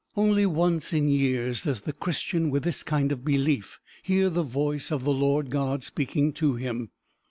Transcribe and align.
Only 0.17 0.47
once 0.47 0.93
in 0.93 1.09
years 1.09 1.61
does 1.61 1.81
the 1.81 1.93
Christian 1.93 2.49
with 2.49 2.63
this 2.63 2.81
kind 2.81 3.11
of 3.11 3.23
belief 3.23 3.79
hear 4.01 4.31
the 4.31 4.41
voice 4.41 4.91
of 4.91 5.03
the 5.03 5.13
Lord 5.13 5.51
God 5.51 5.83
speaking 5.83 6.33
to 6.33 6.55
him. 6.55 6.89